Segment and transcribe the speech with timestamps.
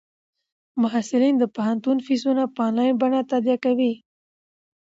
[0.81, 3.93] محصلین د پوهنتون فیسونه په انلاین بڼه تادیه کوي.